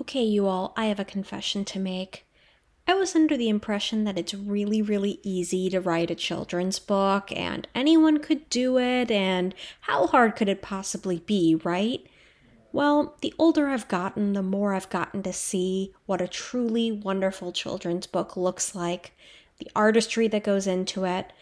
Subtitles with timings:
[0.00, 2.24] Okay, you all, I have a confession to make.
[2.86, 7.32] I was under the impression that it's really, really easy to write a children's book
[7.32, 12.06] and anyone could do it, and how hard could it possibly be, right?
[12.72, 17.50] Well, the older I've gotten, the more I've gotten to see what a truly wonderful
[17.50, 19.12] children's book looks like,
[19.58, 21.32] the artistry that goes into it,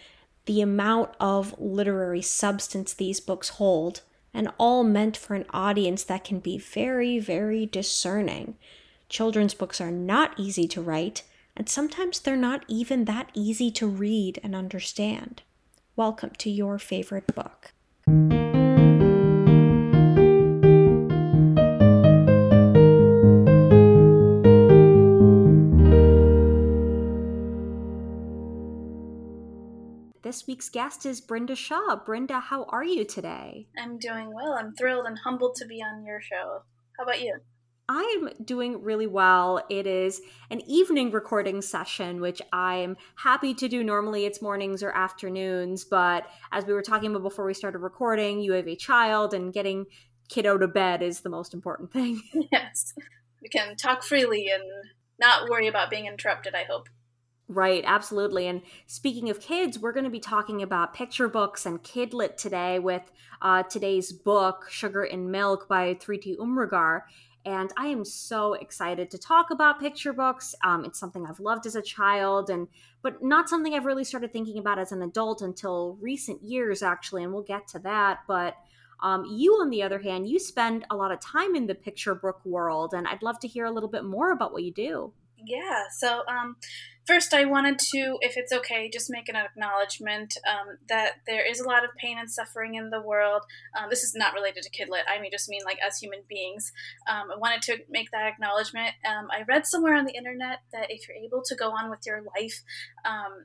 [0.47, 4.01] the amount of literary substance these books hold,
[4.37, 8.55] and all meant for an audience that can be very, very discerning.
[9.09, 11.23] Children's books are not easy to write,
[11.57, 15.41] and sometimes they're not even that easy to read and understand.
[15.97, 17.73] Welcome to your favorite book.
[30.27, 31.95] This week's guest is Brenda Shaw.
[32.05, 33.69] Brenda, how are you today?
[33.79, 34.55] I'm doing well.
[34.55, 36.63] I'm thrilled and humbled to be on your show.
[36.99, 37.39] How about you?
[37.89, 39.65] I'm doing really well.
[39.71, 40.21] It is
[40.51, 43.85] an evening recording session, which I'm happy to do.
[43.85, 48.41] Normally it's mornings or afternoons, but as we were talking about before we started recording,
[48.41, 49.87] you have a child and getting
[50.29, 52.21] kiddo to bed is the most important thing.
[52.51, 52.95] Yes.
[53.41, 54.65] We can talk freely and
[55.21, 56.89] not worry about being interrupted, I hope.
[57.49, 58.49] Right, absolutely.
[58.49, 62.81] And speaking of kids, we're going to be talking about picture books and kidlit today
[62.81, 63.03] with
[63.41, 67.03] uh, today's book, Sugar in Milk by Thrity Umrigar.
[67.45, 70.57] And I am so excited to talk about picture books.
[70.65, 72.67] Um, it's something I've loved as a child, and
[73.03, 77.23] but not something I've really started thinking about as an adult until recent years, actually.
[77.23, 78.23] And we'll get to that.
[78.27, 78.57] But
[79.01, 82.17] um, you, on the other hand, you spend a lot of time in the picture
[82.17, 85.13] book world, and I'd love to hear a little bit more about what you do.
[85.45, 85.85] Yeah.
[85.97, 86.57] So, um,
[87.07, 91.61] first, I wanted to, if it's okay, just make an acknowledgement um, that there is
[91.61, 93.43] a lot of pain and suffering in the world.
[93.77, 95.03] Um, this is not related to Kidlit.
[95.09, 96.73] I mean, just mean like as human beings.
[97.09, 98.95] Um, I wanted to make that acknowledgement.
[99.07, 102.01] Um, I read somewhere on the internet that if you're able to go on with
[102.07, 102.63] your life,
[103.05, 103.45] um,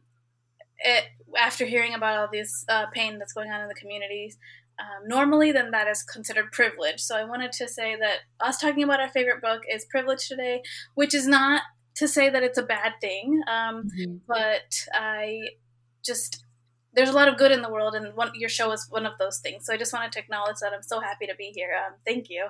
[0.80, 1.06] it,
[1.38, 4.38] after hearing about all this uh, pain that's going on in the communities,
[4.80, 7.00] um, normally, then that is considered privilege.
[7.02, 10.64] So I wanted to say that us talking about our favorite book is privilege today,
[10.96, 11.62] which is not
[11.96, 14.18] to say that it's a bad thing, um, mm-hmm.
[14.28, 15.50] but I
[16.04, 16.44] just
[16.94, 19.14] there's a lot of good in the world, and one, your show is one of
[19.18, 19.66] those things.
[19.66, 21.72] So I just wanted to acknowledge that I'm so happy to be here.
[21.88, 22.48] Um, thank you.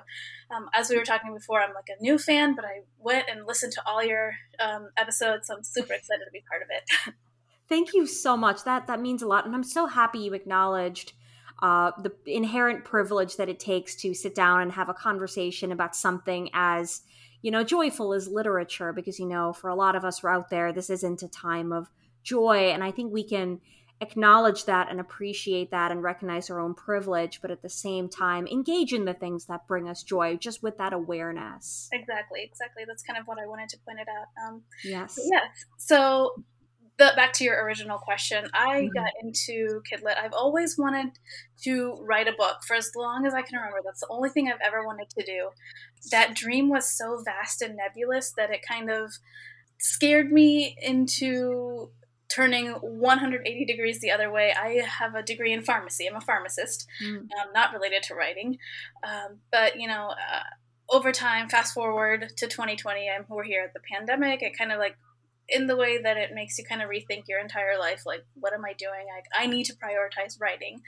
[0.54, 3.46] Um, as we were talking before, I'm like a new fan, but I went and
[3.46, 5.46] listened to all your um, episodes.
[5.46, 7.14] So I'm super excited to be part of it.
[7.68, 8.64] thank you so much.
[8.64, 11.12] That that means a lot, and I'm so happy you acknowledged.
[11.60, 15.94] Uh, the inherent privilege that it takes to sit down and have a conversation about
[15.94, 17.02] something as
[17.42, 20.72] you know, joyful is literature because, you know, for a lot of us out there,
[20.72, 21.90] this isn't a time of
[22.22, 22.70] joy.
[22.70, 23.60] And I think we can
[24.00, 28.46] acknowledge that and appreciate that and recognize our own privilege, but at the same time,
[28.46, 31.88] engage in the things that bring us joy just with that awareness.
[31.92, 32.84] Exactly, exactly.
[32.86, 34.26] That's kind of what I wanted to point it out.
[34.46, 35.18] Um, yes.
[35.30, 35.44] Yes.
[35.78, 36.44] So
[36.98, 38.88] the, back to your original question, I mm-hmm.
[38.94, 40.18] got into Kidlit.
[40.18, 41.18] I've always wanted
[41.64, 43.78] to write a book for as long as I can remember.
[43.84, 45.50] That's the only thing I've ever wanted to do.
[46.10, 49.12] That dream was so vast and nebulous that it kind of
[49.78, 51.90] scared me into
[52.34, 54.54] turning 180 degrees the other way.
[54.54, 56.06] I have a degree in pharmacy.
[56.06, 57.16] I'm a pharmacist, mm.
[57.18, 58.58] um, not related to writing.
[59.06, 60.42] Um, but, you know, uh,
[60.88, 64.42] over time, fast forward to 2020, I'm, we're here at the pandemic.
[64.42, 64.96] It kind of like
[65.52, 68.52] in the way that it makes you kind of rethink your entire life like what
[68.52, 70.82] am i doing i, I need to prioritize writing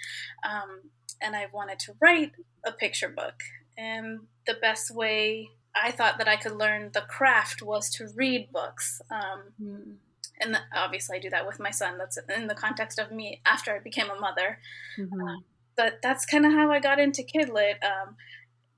[0.44, 2.32] um, and i wanted to write
[2.64, 3.34] a picture book
[3.76, 8.50] and the best way i thought that i could learn the craft was to read
[8.53, 9.94] books um, mm.
[10.41, 13.74] and obviously i do that with my son that's in the context of me after
[13.74, 14.58] i became a mother
[14.98, 15.22] mm-hmm.
[15.22, 15.36] uh,
[15.76, 18.16] but that's kind of how i got into kidlit um,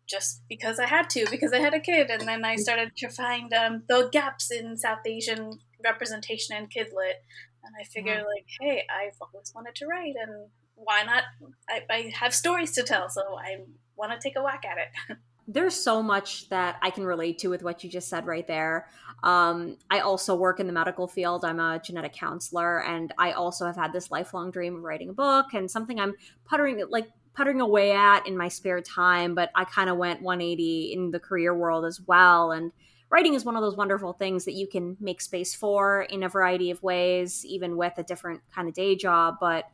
[0.07, 2.11] just because I had to, because I had a kid.
[2.11, 7.19] And then I started to find um, the gaps in South Asian representation in Kidlit.
[7.65, 11.25] And I figured, like, hey, I've always wanted to write, and why not?
[11.69, 13.59] I, I have stories to tell, so I
[13.97, 15.19] want to take a whack at it.
[15.49, 18.89] There's so much that I can relate to with what you just said right there.
[19.23, 21.45] Um, I also work in the medical field.
[21.45, 25.13] I'm a genetic counselor, and I also have had this lifelong dream of writing a
[25.13, 26.15] book and something I'm
[26.45, 29.35] puttering like puttering away at in my spare time.
[29.35, 32.73] But I kind of went 180 in the career world as well, and
[33.11, 36.29] writing is one of those wonderful things that you can make space for in a
[36.29, 39.37] variety of ways, even with a different kind of day job.
[39.41, 39.65] But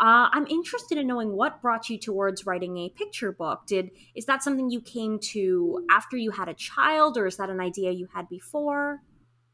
[0.00, 3.62] uh, I'm interested in knowing what brought you towards writing a picture book.
[3.66, 7.50] Did is that something you came to after you had a child, or is that
[7.50, 9.00] an idea you had before?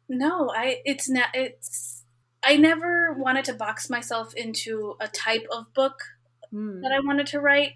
[0.08, 1.28] No, I it's not.
[1.32, 2.04] It's
[2.44, 5.94] I never wanted to box myself into a type of book
[6.52, 6.82] mm.
[6.82, 7.72] that I wanted to write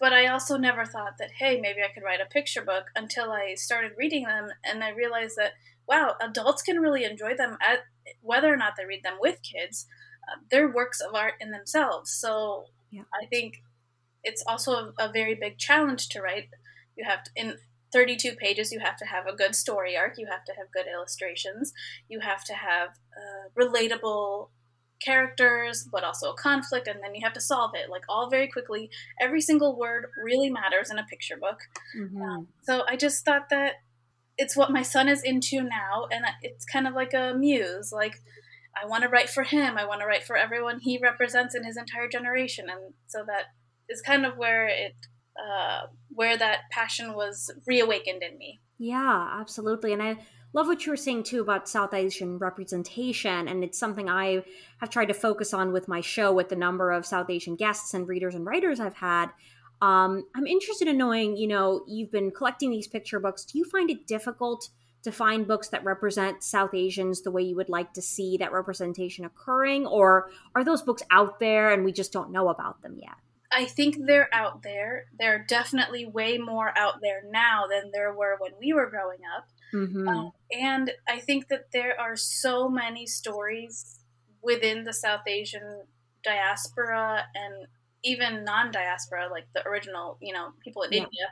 [0.00, 3.32] but I also never thought that, hey, maybe I could write a picture book until
[3.32, 5.52] I started reading them and I realized that,
[5.88, 7.80] wow, adults can really enjoy them at
[8.20, 9.86] whether or not they read them with kids.
[10.26, 12.12] Uh, they're works of art in themselves.
[12.12, 13.02] So yeah.
[13.12, 13.62] I think
[14.22, 16.48] it's also a, a, very big challenge to write.
[16.96, 17.56] You have to, in
[17.92, 20.86] 32 pages, you have to have a good story arc, you have to have good
[20.92, 21.72] illustrations,
[22.08, 24.48] you have to have uh, relatable
[25.00, 28.48] characters, but also a conflict, and then you have to solve it like all very
[28.48, 28.90] quickly.
[29.20, 31.60] Every single word really matters in a picture book.
[31.96, 32.22] Mm-hmm.
[32.22, 33.74] Um, so I just thought that
[34.36, 37.92] it's what my son is into now, and it's kind of like a muse.
[37.92, 38.20] Like
[38.80, 39.76] I want to write for him.
[39.76, 43.46] I want to write for everyone he represents in his entire generation, and so that
[43.88, 44.94] is kind of where it
[45.36, 48.60] uh, where that passion was reawakened in me.
[48.78, 50.18] Yeah, absolutely, and I
[50.52, 53.48] love what you were saying too about South Asian representation.
[53.48, 54.42] And it's something I
[54.78, 57.94] have tried to focus on with my show with the number of South Asian guests
[57.94, 59.30] and readers and writers I've had.
[59.80, 63.44] Um, I'm interested in knowing, you know, you've been collecting these picture books.
[63.44, 64.70] Do you find it difficult
[65.04, 68.52] to find books that represent South Asians the way you would like to see that
[68.52, 69.86] representation occurring?
[69.86, 73.14] Or are those books out there and we just don't know about them yet?
[73.50, 75.06] I think they're out there.
[75.18, 79.46] They're definitely way more out there now than there were when we were growing up.
[79.74, 80.08] Mm-hmm.
[80.08, 84.00] Um, and I think that there are so many stories
[84.42, 85.82] within the South Asian
[86.24, 87.66] diaspora and
[88.04, 90.98] even non-diaspora, like the original, you know, people in yeah.
[91.00, 91.26] India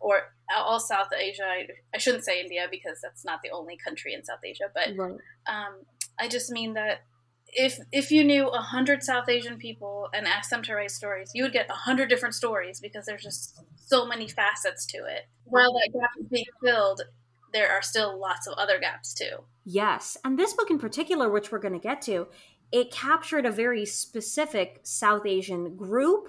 [0.00, 0.22] or
[0.54, 1.44] all South Asia.
[1.44, 4.88] I, I, shouldn't say India because that's not the only country in South Asia, but
[4.96, 5.12] right.
[5.46, 5.74] um,
[6.18, 7.02] I just mean that
[7.48, 11.30] if if you knew a hundred South Asian people and asked them to write stories,
[11.34, 15.28] you would get a hundred different stories because there's just so many facets to it.
[15.44, 17.02] While that gap is being filled,
[17.52, 19.44] there are still lots of other gaps too.
[19.64, 20.16] Yes.
[20.24, 22.28] And this book in particular, which we're going to get to,
[22.72, 26.28] it captured a very specific South Asian group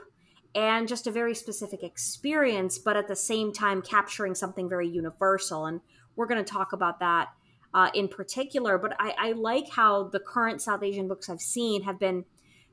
[0.55, 5.65] and just a very specific experience, but at the same time capturing something very universal.
[5.65, 5.81] And
[6.15, 7.29] we're going to talk about that
[7.73, 8.77] uh, in particular.
[8.77, 12.25] But I, I like how the current South Asian books I've seen have been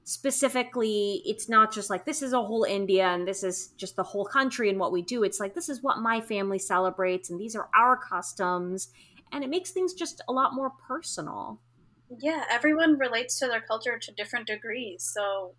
[0.07, 4.05] specifically it's not just like this is a whole india and this is just the
[4.05, 5.25] whole country and what we do.
[5.25, 8.89] It's like this is what my family celebrates and these are our customs
[9.33, 11.61] and it makes things just a lot more personal.
[12.21, 15.57] Yeah everyone relates to their culture to different degrees so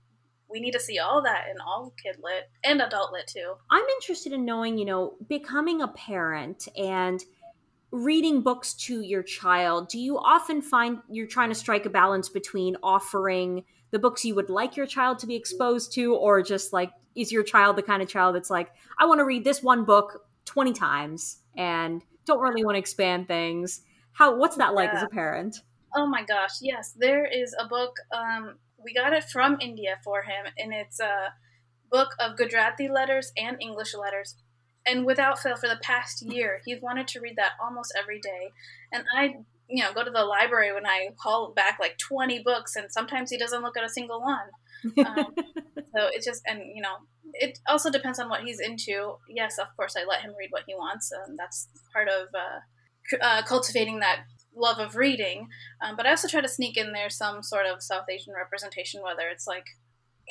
[0.49, 3.55] we need to see all that in all kid lit and adult lit too.
[3.69, 7.21] I'm interested in knowing you know becoming a parent and
[7.91, 12.29] reading books to your child do you often find you're trying to strike a balance
[12.29, 16.73] between offering the books you would like your child to be exposed to or just
[16.73, 18.69] like is your child the kind of child that's like
[18.99, 23.27] i want to read this one book 20 times and don't really want to expand
[23.27, 23.81] things
[24.13, 24.97] how what's that like yeah.
[24.97, 25.61] as a parent
[25.95, 30.23] oh my gosh yes there is a book um, we got it from india for
[30.23, 31.33] him and it's a
[31.89, 34.35] book of gujarati letters and english letters
[34.85, 38.51] and without fail for the past year he's wanted to read that almost every day
[38.91, 39.35] and i
[39.69, 43.29] you know, go to the library when I haul back like 20 books, and sometimes
[43.29, 45.05] he doesn't look at a single one.
[45.05, 45.33] Um,
[45.75, 46.95] so it's just, and you know,
[47.33, 49.15] it also depends on what he's into.
[49.29, 53.15] Yes, of course, I let him read what he wants, and that's part of uh,
[53.21, 54.21] uh, cultivating that
[54.55, 55.47] love of reading.
[55.81, 59.01] Um, but I also try to sneak in there some sort of South Asian representation,
[59.03, 59.65] whether it's like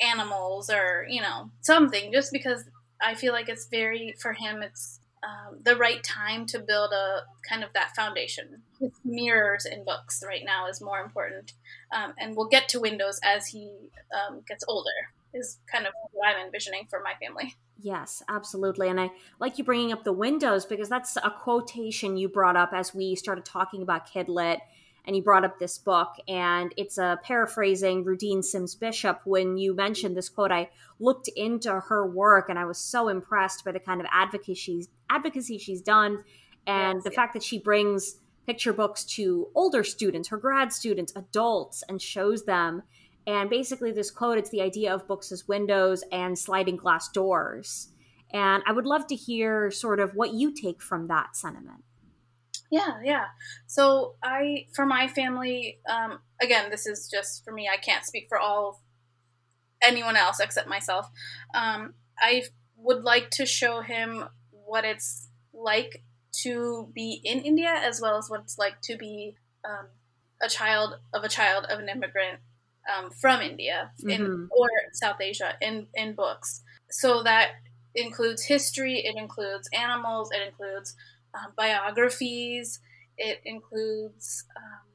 [0.01, 2.63] animals or you know something, just because
[3.01, 4.61] I feel like it's very for him.
[4.61, 8.61] It's um, the right time to build a kind of that foundation.
[8.79, 11.53] With mirrors in books right now is more important,
[11.91, 14.89] um, and we'll get to Windows as he um, gets older.
[15.33, 17.53] Is kind of what I'm envisioning for my family.
[17.79, 18.87] Yes, absolutely.
[18.87, 22.71] And I like you bringing up the windows because that's a quotation you brought up
[22.73, 24.59] as we started talking about Kidlit
[25.07, 29.73] and you brought up this book and it's a paraphrasing Rudine Sims Bishop when you
[29.73, 33.79] mentioned this quote I looked into her work and I was so impressed by the
[33.79, 36.23] kind of advocacy she's advocacy she's done
[36.67, 41.13] and yes, the fact that she brings picture books to older students her grad students
[41.15, 42.83] adults and shows them.
[43.25, 47.89] And basically this quote it's the idea of books as windows and sliding glass doors.
[48.33, 51.83] And I would love to hear sort of what you take from that sentiment
[52.69, 53.25] yeah, yeah.
[53.65, 57.69] So I, for my family, um, again, this is just for me.
[57.71, 58.81] I can't speak for all
[59.81, 61.09] anyone else except myself.
[61.53, 62.43] Um, I
[62.77, 64.25] would like to show him
[64.65, 66.03] what it's like
[66.43, 69.87] to be in India, as well as what it's like to be um,
[70.41, 72.39] a child of a child of an immigrant
[72.95, 74.45] um, from India in mm-hmm.
[74.51, 76.61] or South Asia in in books.
[76.89, 77.51] So that
[77.95, 78.99] includes history.
[78.99, 80.29] It includes animals.
[80.31, 80.95] It includes
[81.37, 82.79] um, biographies.
[83.17, 84.87] It includes um,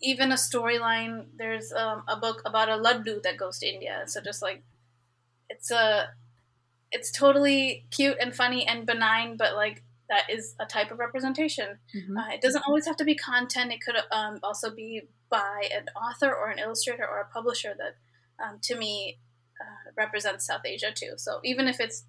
[0.00, 1.26] even a storyline.
[1.36, 4.04] There's um, a book about a laddu that goes to India.
[4.06, 4.62] So just like
[5.48, 6.10] it's a
[6.90, 11.78] it's totally cute and funny and benign, but like that is a type of representation.
[11.96, 12.16] Mm-hmm.
[12.18, 13.72] Uh, it doesn't always have to be content.
[13.72, 17.96] It could um, also be by an author or an illustrator or a publisher that,
[18.44, 19.18] um, to me,
[19.58, 21.14] uh, represents South Asia too.
[21.16, 22.04] So even if it's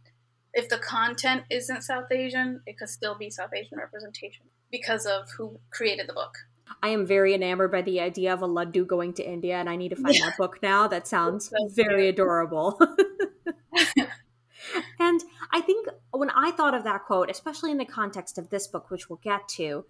[0.54, 5.30] if the content isn't South Asian, it could still be South Asian representation because of
[5.38, 6.36] who created the book.
[6.82, 9.76] I am very enamored by the idea of a Laddu going to India, and I
[9.76, 10.26] need to find yeah.
[10.26, 10.88] that book now.
[10.88, 12.80] That sounds so very adorable.
[15.00, 18.68] and I think when I thought of that quote, especially in the context of this
[18.68, 19.86] book, which we'll get to,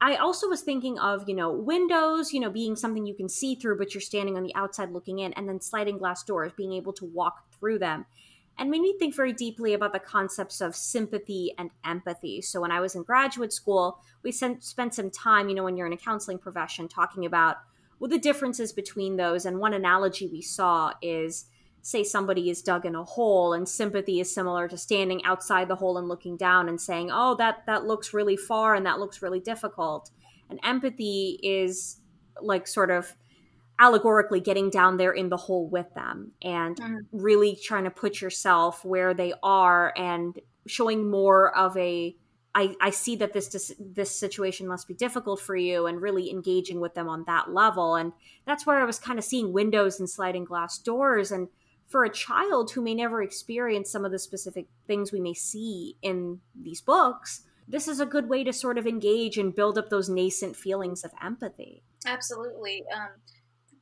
[0.00, 3.54] I also was thinking of, you know, windows, you know, being something you can see
[3.54, 6.74] through, but you're standing on the outside looking in, and then sliding glass doors, being
[6.74, 8.04] able to walk through them.
[8.58, 12.40] And made me think very deeply about the concepts of sympathy and empathy.
[12.40, 15.86] So when I was in graduate school, we spent some time, you know, when you're
[15.86, 17.56] in a counseling profession, talking about
[17.98, 19.46] well, the differences between those.
[19.46, 21.46] And one analogy we saw is
[21.86, 25.76] say somebody is dug in a hole and sympathy is similar to standing outside the
[25.76, 29.22] hole and looking down and saying oh that that looks really far and that looks
[29.22, 30.10] really difficult
[30.50, 32.00] and empathy is
[32.42, 33.14] like sort of
[33.78, 36.98] allegorically getting down there in the hole with them and mm.
[37.12, 42.16] really trying to put yourself where they are and showing more of a
[42.54, 46.80] I, I see that this this situation must be difficult for you and really engaging
[46.80, 48.12] with them on that level and
[48.46, 51.48] that's where I was kind of seeing windows and sliding glass doors and
[51.86, 55.96] for a child who may never experience some of the specific things we may see
[56.02, 59.88] in these books, this is a good way to sort of engage and build up
[59.88, 61.82] those nascent feelings of empathy.
[62.04, 62.84] Absolutely.
[62.94, 63.08] Um,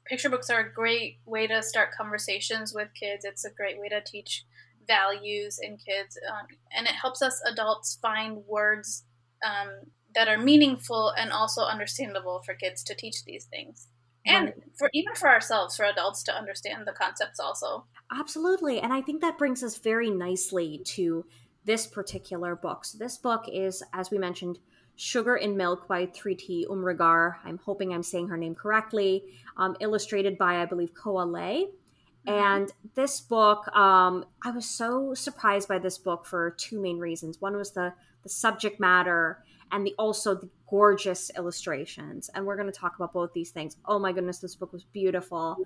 [0.07, 3.25] picture books are a great way to start conversations with kids.
[3.25, 4.45] It's a great way to teach
[4.87, 6.47] values in kids, um,
[6.77, 9.05] and it helps us adults find words
[9.45, 9.71] um,
[10.15, 13.89] that are meaningful and also understandable for kids to teach these things
[14.27, 14.55] and right.
[14.77, 19.21] for even for ourselves for adults to understand the concepts also absolutely and i think
[19.21, 21.25] that brings us very nicely to
[21.65, 24.59] this particular book so this book is as we mentioned
[24.97, 29.25] sugar in milk by thrity umrigar i'm hoping i'm saying her name correctly
[29.57, 32.31] um, illustrated by i believe Khoa mm-hmm.
[32.31, 37.41] and this book um, i was so surprised by this book for two main reasons
[37.41, 42.31] one was the the subject matter and the also the gorgeous illustrations.
[42.35, 43.77] And we're going to talk about both these things.
[43.87, 45.57] Oh my goodness, this book was beautiful.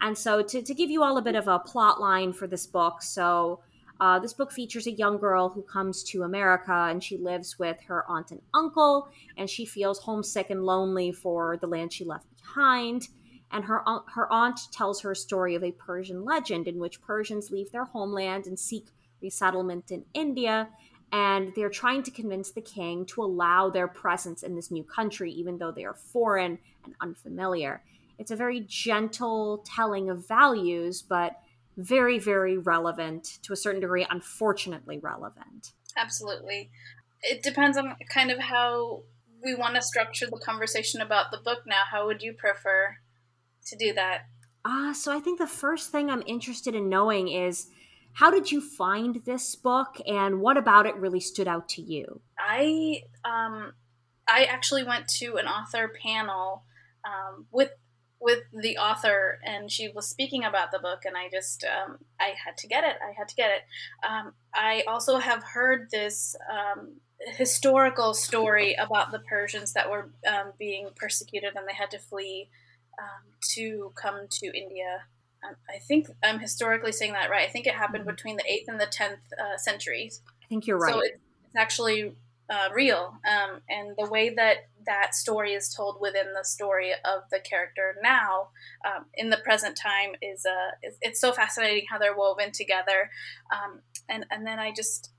[0.00, 2.66] And so, to, to give you all a bit of a plot line for this
[2.66, 3.60] book, so
[4.02, 7.80] uh, this book features a young girl who comes to America and she lives with
[7.86, 12.26] her aunt and uncle, and she feels homesick and lonely for the land she left
[12.36, 13.06] behind.
[13.52, 17.52] And her, her aunt tells her a story of a Persian legend in which Persians
[17.52, 18.88] leave their homeland and seek
[19.20, 20.68] resettlement in India
[21.12, 25.30] and they're trying to convince the king to allow their presence in this new country,
[25.30, 27.84] even though they are foreign and unfamiliar.
[28.18, 31.36] It's a very gentle telling of values, but
[31.76, 35.72] very, very relevant to a certain degree, unfortunately relevant.
[35.96, 36.70] Absolutely.
[37.22, 39.02] It depends on kind of how
[39.42, 41.82] we want to structure the conversation about the book now.
[41.90, 42.96] How would you prefer
[43.66, 44.26] to do that?
[44.64, 47.68] Ah, uh, so I think the first thing I'm interested in knowing is
[48.14, 52.20] how did you find this book, and what about it really stood out to you?
[52.38, 53.72] I um,
[54.28, 56.64] I actually went to an author panel
[57.04, 57.70] um, with
[58.22, 62.32] with the author, and she was speaking about the book, and I just um, I
[62.44, 62.96] had to get it.
[63.02, 63.62] I had to get it.
[64.08, 67.00] Um, I also have heard this um,
[67.36, 72.48] historical story about the Persians that were um, being persecuted, and they had to flee
[73.40, 75.02] to come to India
[75.68, 77.48] I think I'm historically saying that right.
[77.48, 78.14] I think it happened mm-hmm.
[78.14, 80.20] between the 8th and the 10th uh, centuries.
[80.42, 80.92] I think you're right.
[80.92, 82.14] So it's, it's actually
[82.52, 83.14] uh, real.
[83.26, 87.94] Um, and the way that that story is told within the story of the character
[88.02, 88.48] now,
[88.84, 93.10] um, in the present time, is, uh, is, it's so fascinating how they're woven together.
[93.52, 95.10] Um, and, and then I just,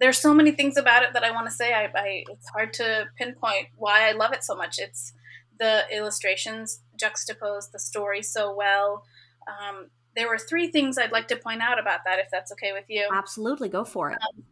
[0.00, 1.72] there's so many things about it that I want to say.
[1.72, 4.78] I, I, it's hard to pinpoint why I love it so much.
[4.78, 5.12] It's
[5.58, 9.04] the illustrations juxtapose the story so well.
[9.46, 12.72] Um, there were three things I'd like to point out about that, if that's okay
[12.72, 13.08] with you.
[13.12, 14.18] Absolutely, go for it.
[14.34, 14.44] Um,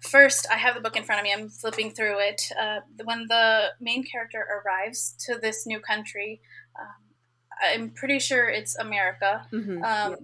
[0.00, 1.32] first, I have the book in front of me.
[1.32, 2.42] I'm flipping through it.
[2.60, 6.40] Uh, when the main character arrives to this new country,
[6.78, 9.46] um, I'm pretty sure it's America.
[9.52, 9.82] Mm-hmm.
[9.82, 10.16] Um.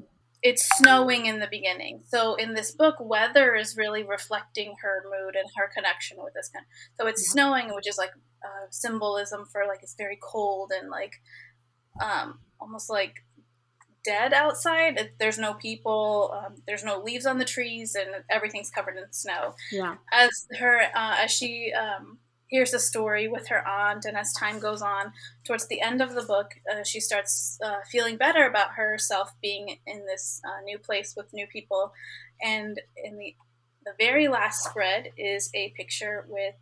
[0.45, 2.03] It's snowing in the beginning.
[2.09, 6.49] So in this book, weather is really reflecting her mood and her connection with this
[6.49, 6.69] country.
[6.99, 8.11] So it's snowing, which is like
[8.45, 11.13] uh, symbolism for like it's very cold and like
[12.03, 13.25] um, almost like
[14.05, 15.11] dead outside.
[15.19, 16.35] There's no people.
[16.37, 19.55] Um, there's no leaves on the trees, and everything's covered in snow.
[19.71, 19.97] Yeah.
[20.13, 22.19] As her, uh, as she um,
[22.49, 25.13] hears the story with her aunt, and as time goes on,
[25.45, 29.79] towards the end of the book, uh, she starts uh, feeling better about herself being
[29.87, 31.93] in this uh, new place with new people,
[32.43, 33.35] and in the
[33.85, 36.55] the very last spread is a picture with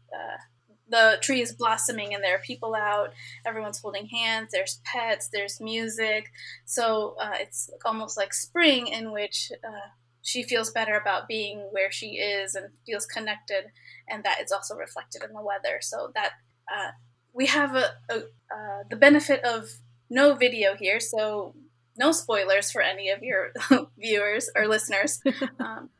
[0.92, 3.12] uh, tree is blossoming and there are people out.
[3.46, 4.50] Everyone's holding hands.
[4.52, 5.28] There's pets.
[5.32, 6.30] There's music.
[6.64, 9.90] So uh, it's almost like spring in which uh,
[10.22, 13.66] she feels better about being where she is and feels connected,
[14.08, 15.78] and that is also reflected in the weather.
[15.80, 16.32] So that
[16.72, 16.90] uh,
[17.32, 19.70] we have a, a uh, the benefit of
[20.08, 21.54] no video here, so
[21.96, 23.52] no spoilers for any of your
[23.98, 25.20] viewers or listeners.
[25.58, 25.90] Um,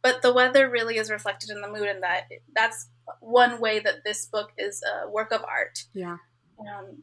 [0.00, 2.88] but the weather really is reflected in the mood, and that that's
[3.20, 5.84] one way that this book is a work of art.
[5.92, 6.18] Yeah.
[6.58, 7.02] Um,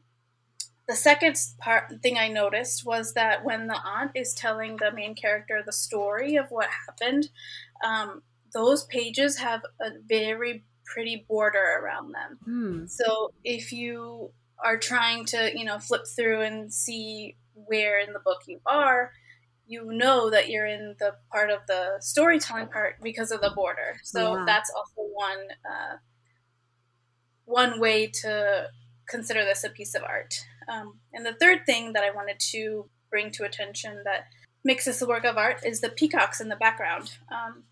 [0.88, 5.16] the second part thing I noticed was that when the aunt is telling the main
[5.16, 7.30] character the story of what happened,
[7.84, 8.22] um,
[8.54, 12.38] those pages have a very pretty border around them.
[12.44, 12.88] Hmm.
[12.88, 14.32] So if you
[14.64, 19.12] are trying to, you know, flip through and see where in the book you are,
[19.68, 24.00] you know that you're in the part of the storytelling part because of the border.
[24.04, 24.44] So Yeah.
[24.46, 25.98] that's also one uh,
[27.46, 28.70] one way to
[29.08, 30.36] consider this a piece of art.
[30.68, 34.28] Um, and the third thing that I wanted to bring to attention that
[34.64, 37.18] makes this a work of art is the peacocks in the background.
[37.30, 37.64] Um,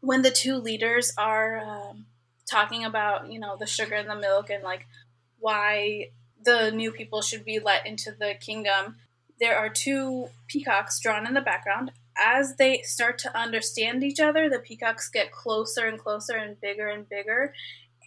[0.00, 2.06] when the two leaders are um,
[2.50, 4.86] talking about, you know, the sugar and the milk and like
[5.38, 6.08] why
[6.42, 8.96] the new people should be let into the kingdom,
[9.40, 11.92] there are two peacocks drawn in the background.
[12.16, 16.88] As they start to understand each other, the peacocks get closer and closer and bigger
[16.88, 17.54] and bigger,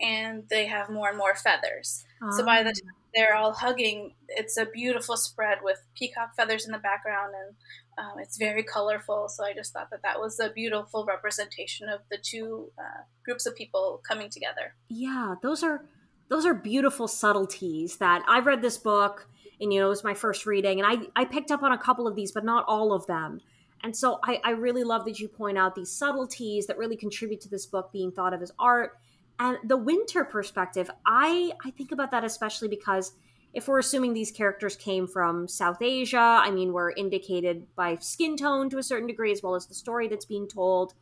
[0.02, 2.06] and they have more and more feathers.
[2.38, 2.74] So by the Ah.
[2.74, 7.56] time they're all hugging, it's a beautiful spread with peacock feathers in the background, and
[7.98, 9.30] um, it's very colorful.
[9.30, 13.46] So I just thought that that was a beautiful representation of the two uh, groups
[13.46, 14.76] of people coming together.
[14.90, 15.86] Yeah, those are
[16.30, 19.28] those are beautiful subtleties that I've read this book
[19.60, 21.78] and you know it was my first reading and I, I picked up on a
[21.78, 23.40] couple of these but not all of them.
[23.84, 27.42] And so I, I really love that you point out these subtleties that really contribute
[27.42, 28.98] to this book being thought of as art.
[29.38, 33.12] And the winter perspective, I I think about that especially because
[33.54, 38.38] if we're assuming these characters came from South Asia, I mean we're indicated by skin
[38.38, 40.94] tone to a certain degree as well as the story that's being told.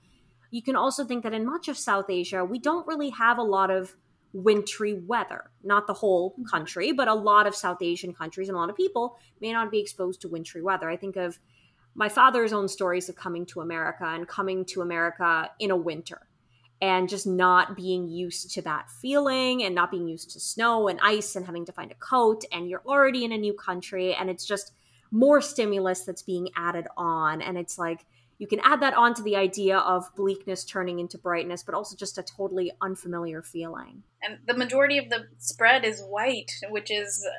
[0.51, 3.43] You can also think that in much of South Asia, we don't really have a
[3.43, 3.95] lot of
[4.33, 5.51] wintry weather.
[5.63, 6.43] Not the whole mm-hmm.
[6.43, 9.71] country, but a lot of South Asian countries and a lot of people may not
[9.71, 10.89] be exposed to wintry weather.
[10.89, 11.39] I think of
[11.95, 16.27] my father's own stories of coming to America and coming to America in a winter
[16.81, 20.99] and just not being used to that feeling and not being used to snow and
[21.01, 24.29] ice and having to find a coat and you're already in a new country and
[24.29, 24.73] it's just
[25.11, 28.05] more stimulus that's being added on and it's like
[28.43, 31.95] you can add that on to the idea of bleakness turning into brightness but also
[31.95, 37.09] just a totally unfamiliar feeling And the majority of the spread is white, which is
[37.25, 37.31] uh,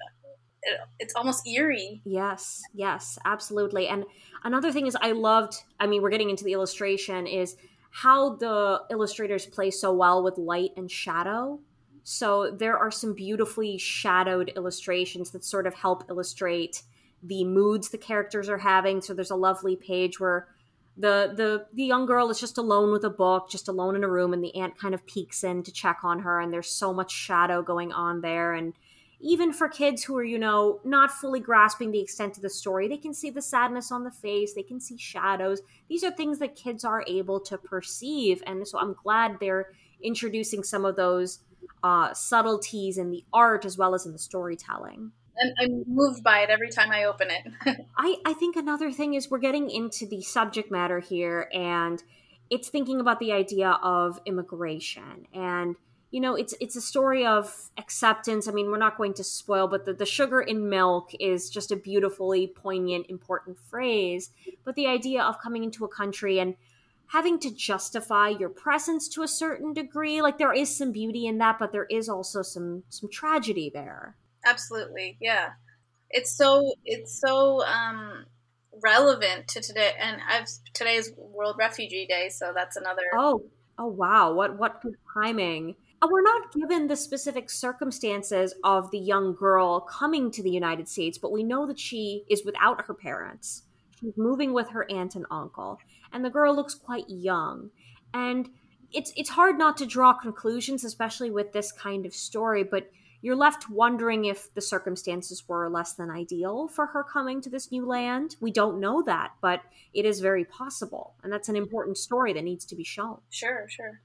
[0.70, 2.00] it- it's almost eerie.
[2.20, 3.84] Yes, yes, absolutely.
[3.86, 4.04] And
[4.44, 7.56] another thing is I loved, I mean, we're getting into the illustration, is
[8.04, 11.60] how the illustrators play so well with light and shadow.
[12.02, 16.82] So there are some beautifully shadowed illustrations that sort of help illustrate
[17.22, 19.00] the moods the characters are having.
[19.02, 20.48] So there's a lovely page where
[20.96, 24.08] the the the young girl is just alone with a book, just alone in a
[24.08, 26.92] room, and the aunt kind of peeks in to check on her, and there's so
[26.92, 28.74] much shadow going on there, and
[29.20, 32.88] even for kids who are, you know, not fully grasping the extent of the story,
[32.88, 35.62] they can see the sadness on the face, they can see shadows.
[35.88, 38.42] These are things that kids are able to perceive.
[38.46, 39.70] And so I'm glad they're
[40.02, 41.38] introducing some of those
[41.82, 45.12] uh, subtleties in the art as well as in the storytelling.
[45.36, 47.86] And I'm moved by it every time I open it.
[47.96, 52.02] I, I think another thing is we're getting into the subject matter here, and
[52.50, 55.26] it's thinking about the idea of immigration.
[55.32, 55.76] And,
[56.10, 58.46] you know, it's it's a story of acceptance.
[58.46, 61.72] I mean, we're not going to spoil, but the, the sugar in milk is just
[61.72, 64.30] a beautifully poignant, important phrase.
[64.64, 66.54] But the idea of coming into a country and
[67.08, 71.38] having to justify your presence to a certain degree, like there is some beauty in
[71.38, 74.16] that, but there is also some some tragedy there.
[74.44, 75.50] Absolutely, yeah.
[76.10, 78.26] It's so it's so um,
[78.82, 83.02] relevant to today, and I've today's World Refugee Day, so that's another.
[83.16, 83.44] Oh,
[83.78, 84.32] oh wow!
[84.32, 85.74] What what good timing?
[86.02, 90.88] Uh, We're not given the specific circumstances of the young girl coming to the United
[90.88, 93.62] States, but we know that she is without her parents.
[94.00, 95.78] She's moving with her aunt and uncle,
[96.12, 97.70] and the girl looks quite young.
[98.12, 98.50] And
[98.92, 102.62] it's it's hard not to draw conclusions, especially with this kind of story.
[102.62, 102.90] But
[103.24, 107.72] you're left wondering if the circumstances were less than ideal for her coming to this
[107.72, 108.36] new land.
[108.38, 109.62] We don't know that, but
[109.94, 113.20] it is very possible, and that's an important story that needs to be shown.
[113.30, 114.02] Sure, sure.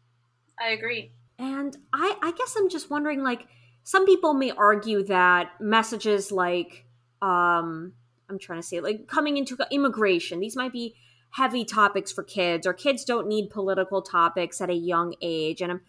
[0.57, 1.11] I agree.
[1.37, 3.45] And I, I guess I'm just wondering, like,
[3.83, 6.85] some people may argue that messages like,
[7.21, 7.91] um,
[8.29, 10.95] I'm trying to say, like, coming into immigration, these might be
[11.31, 15.73] heavy topics for kids or kids don't need political topics at a young age and
[15.73, 15.81] I'm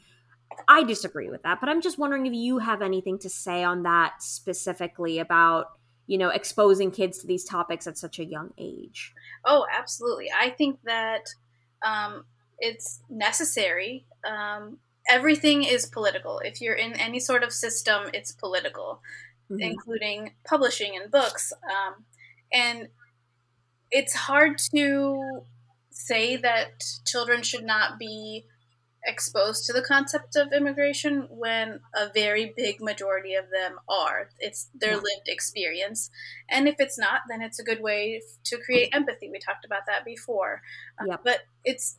[0.69, 3.83] I disagree with that, but I'm just wondering if you have anything to say on
[3.85, 5.67] that specifically about,
[6.07, 9.13] you know, exposing kids to these topics at such a young age.
[9.45, 10.29] Oh, absolutely.
[10.37, 11.27] I think that
[11.85, 12.25] um,
[12.59, 14.07] it's necessary.
[14.25, 16.41] Um, everything is political.
[16.41, 19.01] If you're in any sort of system, it's political,
[19.51, 19.61] mm-hmm.
[19.61, 21.53] including publishing and books.
[21.65, 22.05] Um,
[22.53, 22.89] and
[23.91, 25.43] it's hard to
[25.91, 28.45] say that children should not be
[29.05, 34.31] exposed to the concept of immigration when a very big majority of them are.
[34.39, 34.97] It's their yeah.
[34.97, 36.11] lived experience.
[36.49, 39.31] And if it's not, then it's a good way to create empathy.
[39.31, 40.63] We talked about that before.
[40.99, 41.97] Uh, but it's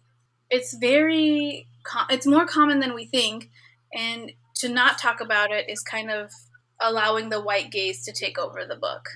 [0.49, 1.67] it's very
[2.09, 3.49] it's more common than we think
[3.93, 6.31] and to not talk about it is kind of
[6.79, 9.07] allowing the white gaze to take over the book.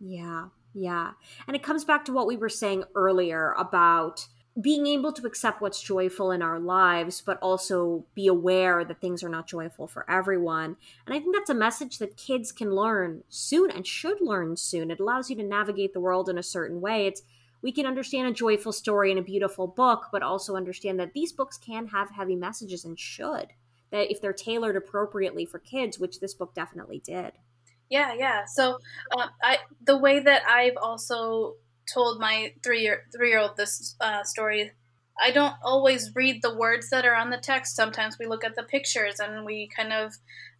[0.00, 0.48] Yeah.
[0.74, 1.12] Yeah.
[1.46, 4.26] And it comes back to what we were saying earlier about
[4.60, 9.22] being able to accept what's joyful in our lives, but also be aware that things
[9.22, 10.76] are not joyful for everyone.
[11.06, 14.90] And I think that's a message that kids can learn soon and should learn soon.
[14.90, 17.06] It allows you to navigate the world in a certain way.
[17.06, 17.22] It's
[17.62, 21.32] we can understand a joyful story in a beautiful book, but also understand that these
[21.32, 23.52] books can have heavy messages and should.
[23.90, 27.32] That if they're tailored appropriately for kids, which this book definitely did.
[27.88, 28.44] Yeah, yeah.
[28.46, 28.78] So,
[29.16, 31.54] uh, I the way that I've also
[31.92, 34.72] told my three year three year old this uh, story.
[35.22, 37.76] I don't always read the words that are on the text.
[37.76, 40.14] Sometimes we look at the pictures and we kind of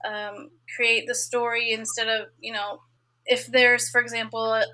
[0.05, 2.81] um, create the story instead of you know
[3.25, 4.65] if there's for example a,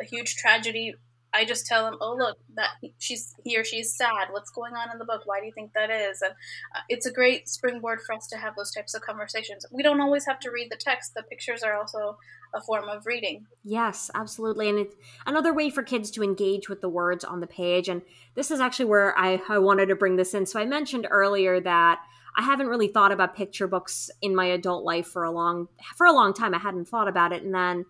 [0.00, 0.94] a huge tragedy
[1.32, 4.28] I just tell him, "Oh, look, that she's he or she's sad.
[4.30, 5.22] What's going on in the book?
[5.24, 6.32] Why do you think that is?" And
[6.74, 9.64] uh, it's a great springboard for us to have those types of conversations.
[9.70, 11.14] We don't always have to read the text.
[11.14, 12.18] The pictures are also
[12.54, 13.46] a form of reading.
[13.64, 17.46] Yes, absolutely, and it's another way for kids to engage with the words on the
[17.46, 17.88] page.
[17.88, 18.02] And
[18.34, 20.46] this is actually where I, I wanted to bring this in.
[20.46, 22.00] So I mentioned earlier that.
[22.36, 26.06] I haven't really thought about picture books in my adult life for a long for
[26.06, 26.54] a long time.
[26.54, 27.84] I hadn't thought about it, and then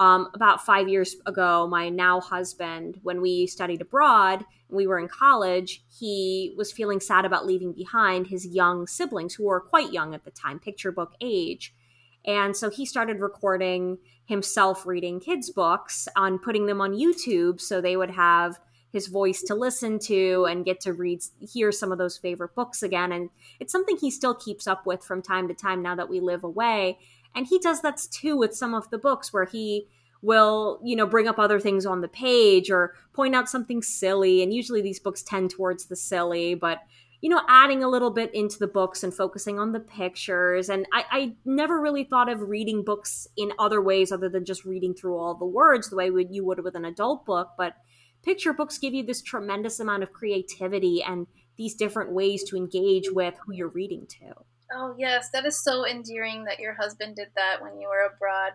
[0.00, 5.08] um, about five years ago, my now husband, when we studied abroad we were in
[5.08, 10.14] college, he was feeling sad about leaving behind his young siblings who were quite young
[10.14, 11.74] at the time, picture book age.
[12.24, 17.80] And so he started recording himself reading kids' books on putting them on YouTube so
[17.80, 18.58] they would have
[18.92, 22.82] his voice to listen to and get to read hear some of those favorite books
[22.82, 26.10] again and it's something he still keeps up with from time to time now that
[26.10, 26.98] we live away
[27.34, 29.86] and he does that too with some of the books where he
[30.22, 34.42] will, you know, bring up other things on the page or point out something silly.
[34.42, 36.78] And usually these books tend towards the silly, but
[37.22, 40.68] you know, adding a little bit into the books and focusing on the pictures.
[40.68, 44.64] And I, I, never really thought of reading books in other ways other than just
[44.64, 47.50] reading through all the words the way you would with an adult book.
[47.56, 47.76] But
[48.24, 53.08] picture books give you this tremendous amount of creativity and these different ways to engage
[53.08, 54.34] with who you're reading to.
[54.74, 58.52] Oh, yes, that is so endearing that your husband did that when you were abroad.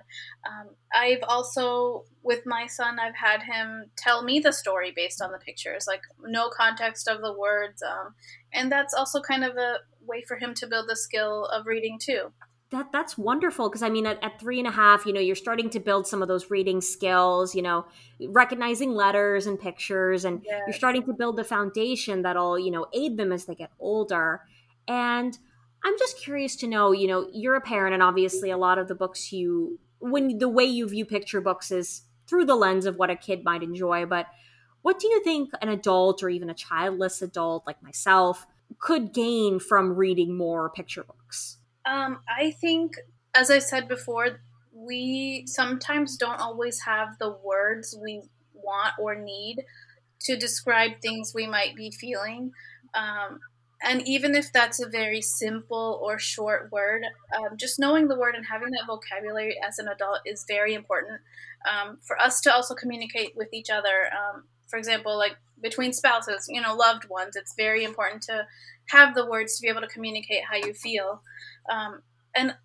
[0.47, 5.31] Um, I've also, with my son, I've had him tell me the story based on
[5.31, 7.83] the pictures, like no context of the words.
[7.83, 8.15] Um,
[8.51, 11.99] and that's also kind of a way for him to build the skill of reading,
[12.01, 12.31] too.
[12.69, 15.37] That that's wonderful because I mean at, at three and a half, you know, you're
[15.37, 17.85] starting to build some of those reading skills, you know,
[18.27, 20.63] recognizing letters and pictures, and yes.
[20.67, 24.41] you're starting to build the foundation that'll, you know, aid them as they get older.
[24.85, 25.37] And
[25.83, 28.87] I'm just curious to know, you know, you're a parent and obviously a lot of
[28.87, 32.97] the books you when the way you view picture books is through the lens of
[32.97, 34.27] what a kid might enjoy, but
[34.81, 38.45] what do you think an adult or even a childless adult like myself
[38.79, 41.57] could gain from reading more picture books?
[41.85, 42.95] Um, I think,
[43.33, 44.39] as I said before,
[44.73, 48.21] we sometimes don't always have the words we
[48.53, 49.63] want or need
[50.21, 52.51] to describe things we might be feeling.
[52.93, 53.39] Um,
[53.83, 57.03] and even if that's a very simple or short word,
[57.35, 61.21] um, just knowing the word and having that vocabulary as an adult is very important
[61.67, 64.09] um, for us to also communicate with each other.
[64.11, 68.47] Um, for example, like between spouses, you know, loved ones, it's very important to
[68.87, 71.21] have the words to be able to communicate how you feel.
[71.69, 72.01] Um,
[72.35, 72.55] and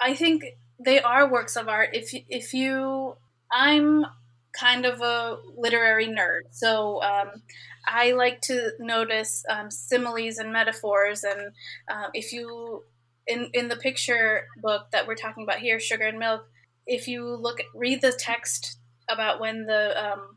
[0.00, 0.44] I think
[0.78, 1.90] they are works of art.
[1.92, 3.16] If if you,
[3.50, 4.04] I'm
[4.52, 7.42] kind of a literary nerd, so um,
[7.86, 11.24] I like to notice um, similes and metaphors.
[11.24, 11.52] And
[11.90, 12.84] uh, if you,
[13.26, 16.42] in, in the picture book that we're talking about here, Sugar in Milk,
[16.86, 20.36] if you look, read the text about when the um,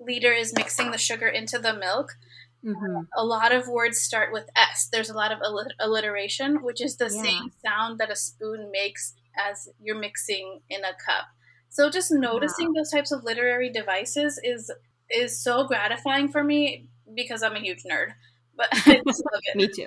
[0.00, 2.12] leader is mixing the sugar into the milk,
[2.64, 3.02] mm-hmm.
[3.16, 4.88] a lot of words start with S.
[4.90, 5.38] There's a lot of
[5.78, 7.22] alliteration, which is the yeah.
[7.22, 11.26] same sound that a spoon makes as you're mixing in a cup.
[11.68, 12.72] So just noticing wow.
[12.76, 14.70] those types of literary devices is
[15.10, 18.12] is so gratifying for me because I'm a huge nerd.
[18.56, 19.56] But I just love it.
[19.56, 19.86] Me too.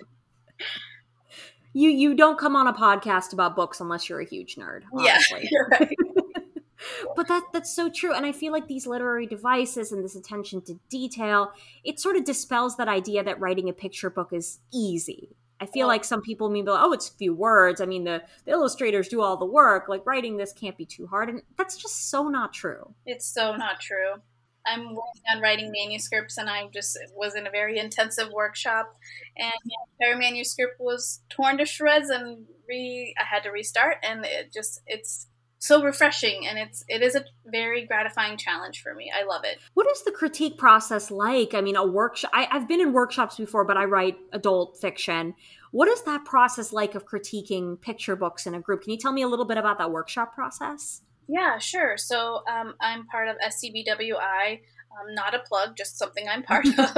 [1.74, 4.84] You you don't come on a podcast about books unless you're a huge nerd.
[4.94, 5.50] Honestly.
[5.52, 5.98] Yeah, right.
[7.16, 10.62] but that that's so true and i feel like these literary devices and this attention
[10.64, 11.52] to detail
[11.84, 15.30] it sort of dispels that idea that writing a picture book is easy
[15.62, 17.80] i feel like some people mean oh it's a few words.
[17.80, 19.88] I mean the, the illustrators do all the work.
[19.88, 22.94] Like writing this can't be too hard and that's just so not true.
[23.06, 24.22] It's so not true.
[24.66, 28.96] I'm working on writing manuscripts, and I just was in a very intensive workshop,
[29.38, 34.26] and the entire manuscript was torn to shreds, and re I had to restart, and
[34.26, 35.28] it just it's
[35.62, 39.12] so refreshing, and it's it is a very gratifying challenge for me.
[39.16, 39.60] I love it.
[39.76, 43.38] what is the critique process like i mean a workshop I, i've been in workshops
[43.38, 45.34] before but i write adult fiction
[45.72, 49.12] what is that process like of critiquing picture books in a group can you tell
[49.14, 51.96] me a little bit about that workshop process Yeah, sure.
[51.98, 54.60] So um, I'm part of SCBWI.
[54.92, 56.98] Um, not a plug, just something I'm part of.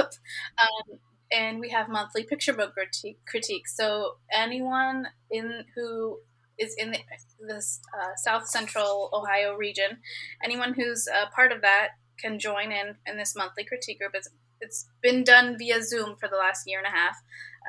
[0.64, 0.98] Um,
[1.30, 3.76] and we have monthly picture book critique, critiques.
[3.76, 6.18] So anyone in who
[6.58, 6.98] is in the,
[7.46, 9.98] this uh, South Central Ohio region,
[10.42, 11.88] anyone who's a part of that
[12.18, 14.12] can join in in this monthly critique group.
[14.14, 14.28] It's
[14.60, 17.16] it's been done via Zoom for the last year and a half.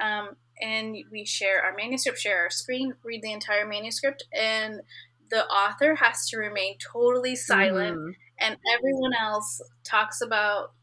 [0.02, 4.82] Um, and we share our manuscript, share our screen, read the entire manuscript, and
[5.30, 8.15] the author has to remain totally silent Mhm.
[8.38, 10.74] and everyone else talks about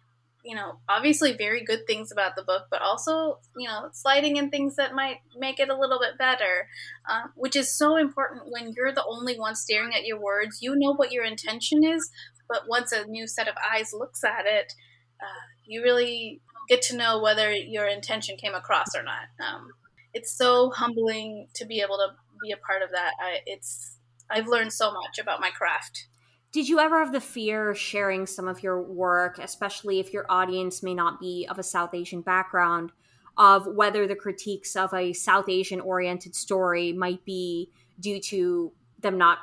[0.43, 4.51] you know obviously very good things about the book but also you know sliding in
[4.51, 6.69] things that might make it a little bit better
[7.09, 10.59] uh, which is so important when you're the only one staring at your words.
[10.61, 12.11] You know what your intention is
[12.49, 14.73] but once a new set of eyes looks at it
[15.21, 19.29] uh, you really get to know whether your intention came across or not.
[19.45, 19.69] Um,
[20.15, 22.09] it's so humbling to be able to
[22.43, 23.13] be a part of that.
[23.21, 23.99] I, it's
[24.31, 26.07] i've learned so much about my craft
[26.53, 30.83] Did you ever have the fear sharing some of your work, especially if your audience
[30.83, 32.93] may not be of a South Asian background,
[33.39, 39.17] of whether the critiques of a South Asian oriented story might be due to them
[39.17, 39.39] not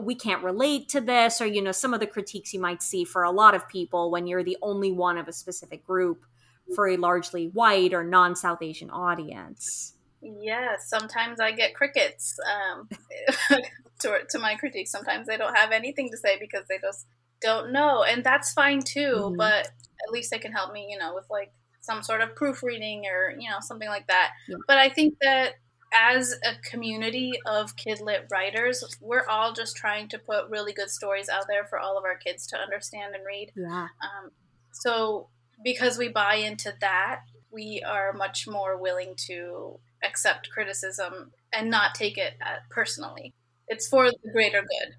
[0.00, 3.04] we can't relate to this or you know some of the critiques you might see
[3.04, 6.24] for a lot of people when you're the only one of a specific group
[6.74, 9.95] for a largely white or non-South Asian audience.
[10.40, 12.88] Yes, sometimes I get crickets um,
[14.00, 14.90] to, to my critiques.
[14.90, 17.06] Sometimes they don't have anything to say because they just
[17.40, 19.16] don't know, and that's fine too.
[19.16, 19.36] Mhm.
[19.36, 19.68] But
[20.06, 23.34] at least they can help me, you know, with like some sort of proofreading or
[23.38, 24.32] you know something like that.
[24.48, 24.56] Yeah.
[24.66, 25.54] But I think that
[25.94, 30.90] as a community of kid lit writers, we're all just trying to put really good
[30.90, 33.52] stories out there for all of our kids to understand and read.
[33.54, 33.88] Yeah.
[34.02, 34.30] Um,
[34.72, 35.28] so
[35.62, 41.94] because we buy into that, we are much more willing to accept criticism and not
[41.94, 43.32] take it uh, personally.
[43.68, 44.94] It's for the greater good.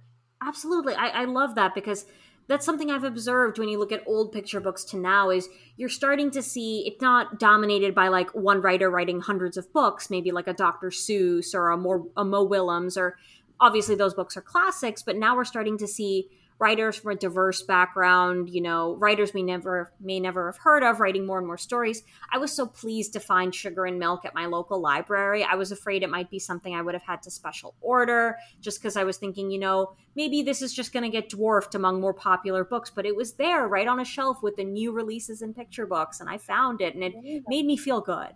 [0.45, 0.93] Absolutely.
[0.93, 2.05] I, I love that because
[2.47, 5.89] that's something I've observed when you look at old picture books to now is you're
[5.89, 10.31] starting to see it's not dominated by like one writer writing hundreds of books, maybe
[10.31, 10.89] like a Dr.
[10.89, 13.17] Seuss or a more a Mo Willems or
[13.59, 17.61] obviously those books are classics, but now we're starting to see writers from a diverse
[17.61, 21.57] background, you know, writers we never may never have heard of writing more and more
[21.57, 22.03] stories.
[22.31, 25.43] I was so pleased to find Sugar in Milk at my local library.
[25.43, 28.79] I was afraid it might be something I would have had to special order just
[28.79, 32.01] because I was thinking, you know, maybe this is just going to get dwarfed among
[32.01, 35.41] more popular books, but it was there right on a shelf with the new releases
[35.41, 38.29] in picture books and I found it and it made me feel good.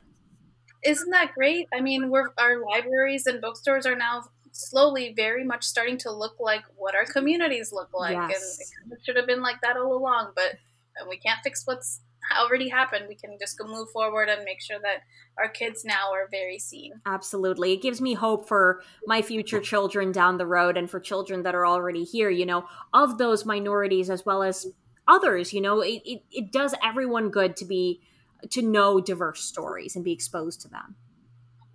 [0.84, 1.68] Isn't that great?
[1.74, 6.36] I mean, we're, our libraries and bookstores are now slowly very much starting to look
[6.40, 8.18] like what our communities look like.
[8.30, 8.60] Yes.
[8.84, 10.56] And it should have been like that all along, but
[11.02, 12.02] uh, we can't fix what's
[12.38, 13.06] already happened.
[13.08, 15.02] We can just go move forward and make sure that
[15.38, 16.94] our kids now are very seen.
[17.06, 17.74] Absolutely.
[17.74, 21.56] It gives me hope for my future children down the road and for children that
[21.56, 24.68] are already here, you know, of those minorities as well as
[25.08, 28.02] others, you know, it, it, it does everyone good to be
[28.50, 30.96] to know diverse stories and be exposed to them.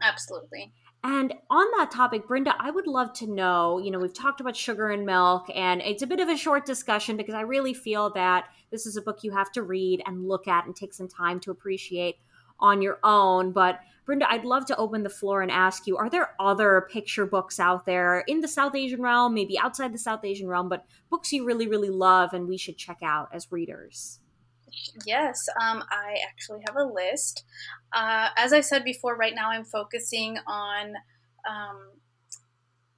[0.03, 0.73] Absolutely.
[1.09, 4.57] And on that topic, Brenda, I would love to know, you know, we've talked about
[4.57, 8.11] sugar in milk, and it's a bit of a short discussion because I really feel
[8.15, 11.07] that this is a book you have to read and look at and take some
[11.07, 12.17] time to appreciate
[12.59, 13.53] on your own.
[13.53, 17.25] But Brenda, I'd love to open the floor and ask you, are there other picture
[17.25, 20.87] books out there in the South Asian realm, maybe outside the South Asian realm, but
[21.09, 24.19] books you really, really love and we should check out as readers?
[25.05, 27.45] Yes, um, I actually have a list.
[27.93, 30.95] Uh, as I said before, right now I'm focusing on
[31.49, 31.91] um,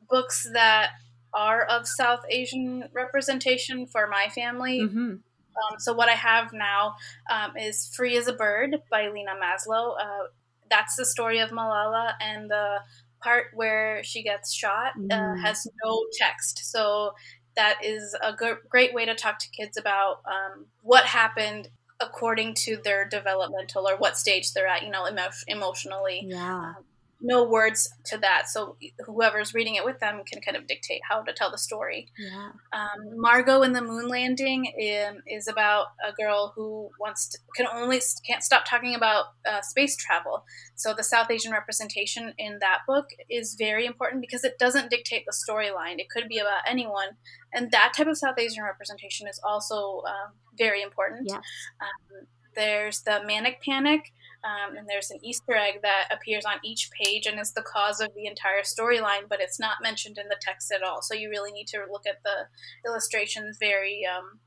[0.08, 0.90] books that
[1.34, 4.80] are of South Asian representation for my family.
[4.80, 5.10] Mm-hmm.
[5.10, 6.94] Um, so what I have now
[7.30, 9.94] um, is "Free as a Bird" by Lina Maslo.
[10.00, 10.28] Uh,
[10.70, 12.78] that's the story of Malala, and the
[13.22, 15.40] part where she gets shot uh, Mm.
[15.42, 16.60] has no text.
[16.70, 17.12] So
[17.58, 21.68] that is a g- great way to talk to kids about um, what happened
[22.00, 26.22] according to their developmental or what stage they're at, you know, emo- emotionally.
[26.24, 26.74] Yeah.
[26.76, 26.76] Um,
[27.20, 28.48] no words to that.
[28.48, 32.08] So whoever's reading it with them can kind of dictate how to tell the story.
[32.16, 32.50] Yeah.
[32.72, 37.66] Um, Margot in the Moon Landing um, is about a girl who wants to, can
[37.74, 40.44] only can't stop talking about uh, space travel.
[40.76, 45.24] So the South Asian representation in that book is very important because it doesn't dictate
[45.26, 45.98] the storyline.
[45.98, 47.16] It could be about anyone,
[47.52, 51.26] and that type of South Asian representation is also uh, very important.
[51.28, 51.40] Yes.
[51.80, 54.12] Um, there's the Manic Panic
[54.48, 58.00] um, and there's an Easter egg that appears on each page and is the cause
[58.00, 61.02] of the entire storyline, but it's not mentioned in the text at all.
[61.02, 62.46] So you really need to look at the
[62.88, 64.40] illustrations very um,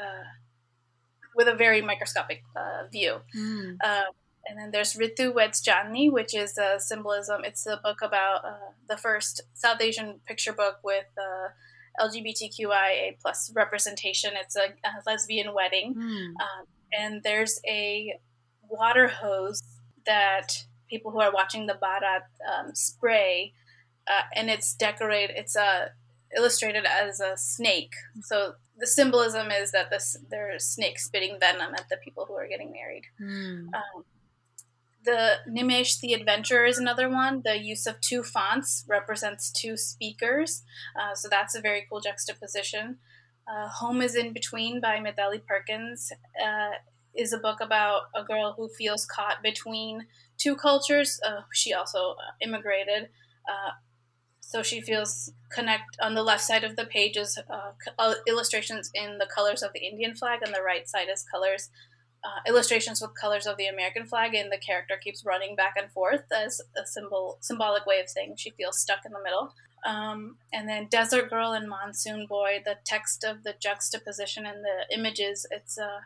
[0.00, 0.24] uh,
[1.34, 3.20] with a very microscopic uh, view.
[3.36, 3.76] Mm.
[3.82, 4.04] Uh,
[4.46, 7.42] and then there's Ritu Weds Chandni, which is a symbolism.
[7.44, 13.52] It's a book about uh, the first South Asian picture book with uh, LGBTQIA plus
[13.54, 14.32] representation.
[14.34, 15.94] It's a, a lesbian wedding.
[15.94, 16.26] Mm.
[16.26, 16.66] Um,
[16.98, 18.18] and there's a
[18.72, 19.62] water hose
[20.06, 23.52] that people who are watching the baraat um, spray,
[24.08, 25.36] uh, and it's decorated.
[25.36, 25.88] It's uh,
[26.36, 27.92] illustrated as a snake.
[28.22, 32.48] So the symbolism is that this there's snake spitting venom at the people who are
[32.48, 33.04] getting married.
[33.20, 33.68] Mm.
[33.74, 34.04] Um,
[35.04, 37.42] the Nimesh the Adventurer is another one.
[37.44, 40.62] The use of two fonts represents two speakers,
[40.98, 42.98] uh, so that's a very cool juxtaposition.
[43.50, 46.70] Uh, Home is in Between by Mitali Perkins uh,
[47.14, 50.06] is a book about a girl who feels caught between
[50.38, 51.20] two cultures.
[51.24, 53.08] Uh, she also uh, immigrated,
[53.48, 53.72] uh,
[54.40, 55.96] so she feels connect.
[56.00, 59.86] On the left side of the page is uh, illustrations in the colors of the
[59.86, 61.70] Indian flag, and the right side is colors.
[62.24, 65.90] Uh, illustrations with colors of the American flag, and the character keeps running back and
[65.90, 69.52] forth as a symbol, symbolic way of saying she feels stuck in the middle.
[69.84, 74.94] Um, and then Desert Girl and Monsoon Boy, the text of the juxtaposition and the
[74.96, 76.02] images, it's uh,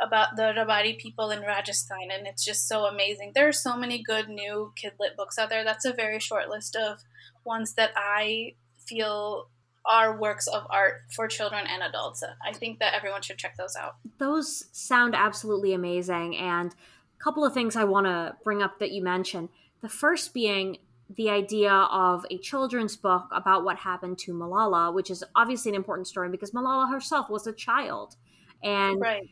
[0.00, 3.32] about the Rabari people in Rajasthan, and it's just so amazing.
[3.34, 5.64] There are so many good new kid lit books out there.
[5.64, 6.98] That's a very short list of
[7.44, 8.54] ones that I
[8.86, 9.48] feel
[9.86, 12.22] are works of art for children and adults.
[12.44, 13.96] I think that everyone should check those out.
[14.18, 16.36] Those sound absolutely amazing.
[16.36, 19.50] And a couple of things I want to bring up that you mentioned.
[19.82, 20.78] The first being
[21.14, 25.76] the idea of a children's book about what happened to Malala, which is obviously an
[25.76, 28.16] important story because Malala herself was a child.
[28.62, 29.28] And right.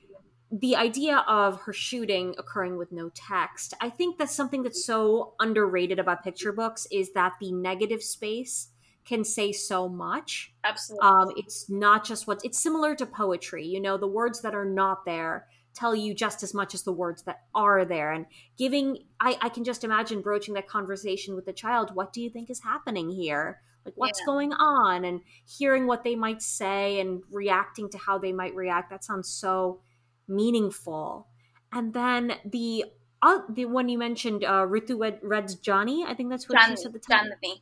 [0.53, 5.33] The idea of her shooting occurring with no text, I think that's something that's so
[5.41, 8.69] underrated about picture books is that the negative space
[9.07, 10.53] can say so much.
[10.63, 11.09] Absolutely.
[11.09, 13.67] Um, it's not just what it's similar to poetry.
[13.67, 16.93] You know, the words that are not there tell you just as much as the
[16.93, 18.13] words that are there.
[18.13, 18.27] And
[18.59, 21.95] giving, I, I can just imagine broaching that conversation with the child.
[21.95, 23.63] What do you think is happening here?
[23.87, 24.27] Like, what's Yeah.
[24.27, 25.07] going on?
[25.07, 28.91] And hearing what they might say and reacting to how they might react.
[28.91, 29.81] That sounds so
[30.29, 31.29] meaningful.
[31.73, 32.87] And then the
[33.23, 36.05] uh, the one you mentioned, uh, Ritu Red, Red's Johnny.
[36.07, 36.93] I think that's what you said.
[36.93, 37.31] The title.
[37.43, 37.61] Janvi.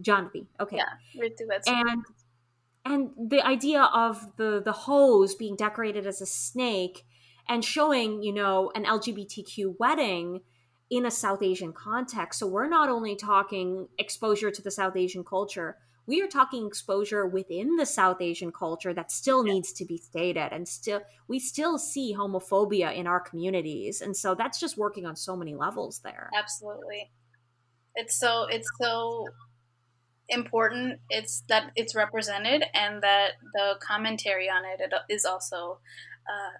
[0.00, 0.46] Johnny.
[0.60, 0.76] Okay.
[0.76, 1.22] Yeah.
[1.22, 1.66] Ritu Weds.
[1.66, 2.04] And
[2.84, 7.04] and the idea of the the hose being decorated as a snake
[7.48, 10.40] and showing, you know, an LGBTQ wedding
[10.90, 12.38] in a South Asian context.
[12.38, 15.76] So we're not only talking exposure to the South Asian culture,
[16.10, 19.52] we are talking exposure within the South Asian culture that still Yeah.
[19.54, 24.00] needs to be stated and still we still see homophobia in our communities.
[24.00, 26.28] And so that's just working on so many levels there.
[26.34, 27.12] Absolutely.
[27.94, 29.28] It's so it's so
[30.28, 35.80] important it's that it's represented and that the commentary on it, it is also
[36.28, 36.56] uh,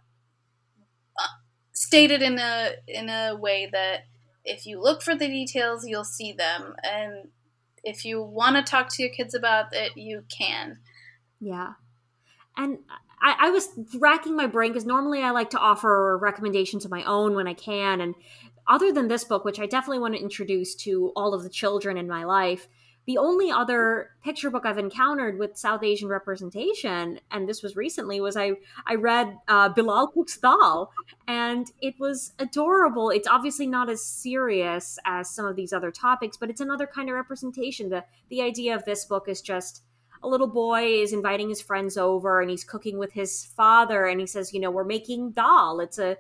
[1.19, 1.35] uh,
[1.73, 4.07] stated in a in a way that
[4.45, 7.29] if you look for the details you'll see them and
[7.85, 10.79] if you want to talk to your kids about it you can
[11.41, 11.73] Yeah.
[12.57, 12.79] And
[13.23, 17.03] I, I was racking my brain because normally I like to offer recommendations of my
[17.05, 18.01] own when I can.
[18.01, 18.15] And
[18.67, 21.97] other than this book, which I definitely want to introduce to all of the children
[21.97, 22.69] in my life,
[23.11, 28.21] the only other picture book I've encountered with South Asian representation, and this was recently,
[28.21, 28.53] was I
[28.87, 30.93] I read uh, Bilal Cooks Dal,
[31.27, 33.11] and it was adorable.
[33.11, 37.09] It's obviously not as serious as some of these other topics, but it's another kind
[37.09, 37.89] of representation.
[37.89, 39.83] the The idea of this book is just
[40.23, 44.21] a little boy is inviting his friends over and he's cooking with his father and
[44.21, 46.15] he says you know we're making dal it's a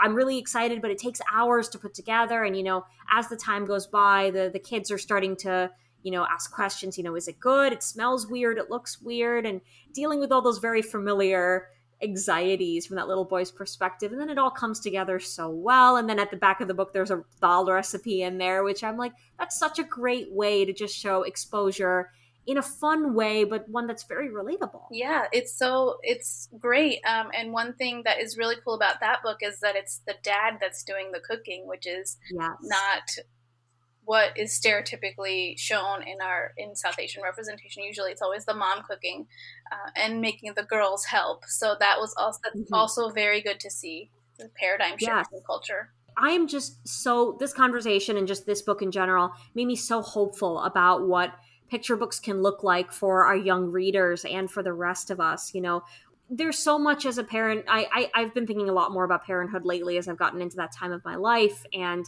[0.00, 3.36] i'm really excited but it takes hours to put together and you know as the
[3.36, 5.70] time goes by the the kids are starting to
[6.02, 9.46] you know ask questions you know is it good it smells weird it looks weird
[9.46, 9.60] and
[9.92, 11.68] dealing with all those very familiar
[12.02, 16.08] anxieties from that little boy's perspective and then it all comes together so well and
[16.08, 18.96] then at the back of the book there's a dal recipe in there which i'm
[18.96, 22.10] like that's such a great way to just show exposure
[22.46, 24.82] in a fun way, but one that's very relatable.
[24.90, 26.98] Yeah, it's so it's great.
[27.06, 30.14] Um, and one thing that is really cool about that book is that it's the
[30.22, 32.50] dad that's doing the cooking, which is yes.
[32.62, 33.02] not
[34.04, 37.84] what is stereotypically shown in our in South Asian representation.
[37.84, 39.26] Usually, it's always the mom cooking
[39.70, 41.44] uh, and making the girls help.
[41.46, 42.74] So that was also that's mm-hmm.
[42.74, 45.92] also very good to see the paradigm shift in culture.
[46.16, 50.02] I am just so this conversation and just this book in general made me so
[50.02, 51.32] hopeful about what
[51.70, 55.54] picture books can look like for our young readers and for the rest of us.
[55.54, 55.82] You know,
[56.28, 57.64] there's so much as a parent.
[57.68, 60.56] I, I have been thinking a lot more about parenthood lately as I've gotten into
[60.56, 62.04] that time of my life and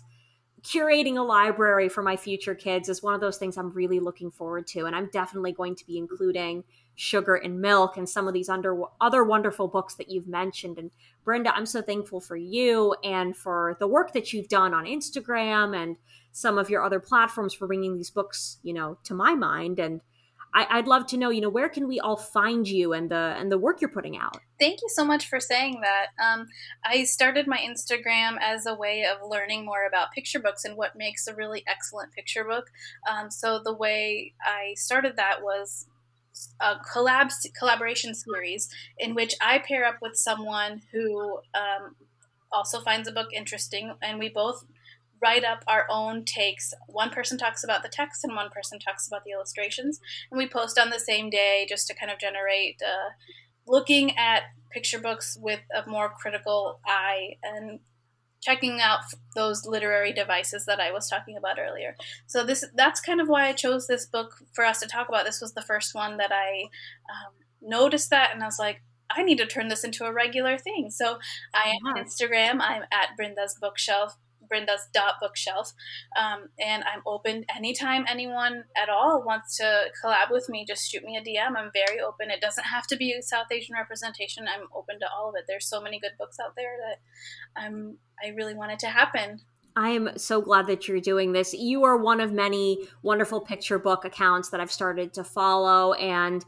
[0.64, 4.30] curating a library for my future kids is one of those things I'm really looking
[4.30, 4.86] forward to.
[4.86, 6.64] And I'm definitely going to be including
[6.96, 10.78] Sugar in Milk and some of these under, other wonderful books that you've mentioned.
[10.78, 10.90] And
[11.26, 15.76] Brinda, I'm so thankful for you and for the work that you've done on Instagram
[15.76, 15.96] and
[16.32, 19.78] some of your other platforms for bringing these books, you know, to my mind.
[19.78, 20.00] And
[20.54, 23.34] I, would love to know, you know, where can we all find you and the
[23.38, 24.38] and the work you're putting out?
[24.60, 26.06] Thank you so much for saying that.
[26.24, 26.46] Um,
[26.84, 30.94] I started my Instagram as a way of learning more about picture books and what
[30.94, 32.70] makes a really excellent picture book.
[33.10, 35.86] Um, so the way I started that was
[36.60, 41.96] a collab collaboration series in which I pair up with someone who um,
[42.52, 44.64] also finds a book interesting, and we both
[45.24, 46.74] write up our own takes.
[46.86, 50.00] One person talks about the text and one person talks about the illustrations,
[50.30, 53.10] and we post on the same day just to kind of generate uh,
[53.66, 57.80] looking at picture books with a more critical eye and
[58.42, 59.00] checking out
[59.34, 61.96] those literary devices that I was talking about earlier.
[62.26, 65.24] So this that's kind of why I chose this book for us to talk about.
[65.24, 66.64] This was the first one that I
[67.08, 70.58] um, noticed that, and I was like, I need to turn this into a regular
[70.58, 70.90] thing.
[70.90, 71.18] So
[71.54, 72.60] I am on Instagram.
[72.60, 74.18] I'm at Brinda's Bookshelf.
[74.48, 75.72] Brinda's dot bookshelf,
[76.18, 80.64] um, and I'm open anytime anyone at all wants to collab with me.
[80.66, 81.56] Just shoot me a DM.
[81.56, 82.30] I'm very open.
[82.30, 84.46] It doesn't have to be South Asian representation.
[84.48, 85.44] I'm open to all of it.
[85.48, 89.40] There's so many good books out there that I'm I really want it to happen.
[89.76, 91.52] I am so glad that you're doing this.
[91.52, 96.44] You are one of many wonderful picture book accounts that I've started to follow, and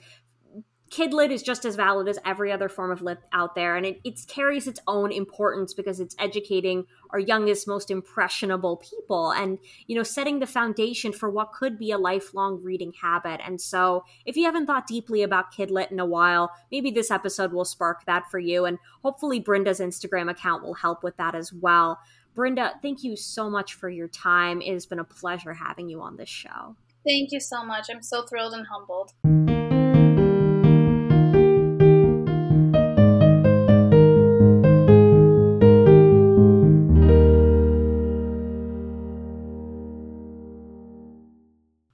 [0.91, 4.01] Kidlit is just as valid as every other form of lit out there, and it,
[4.05, 9.59] it carries its own importance because it's educating our youngest, most impressionable people, and
[9.89, 13.41] you know, setting the foundation for what could be a lifelong reading habit.
[13.45, 17.53] And so, if you haven't thought deeply about Kidlit in a while, maybe this episode
[17.53, 21.53] will spark that for you, and hopefully, Brinda's Instagram account will help with that as
[21.53, 21.99] well.
[22.37, 24.61] Brinda, thank you so much for your time.
[24.61, 26.77] It has been a pleasure having you on this show.
[27.05, 27.87] Thank you so much.
[27.91, 29.76] I'm so thrilled and humbled.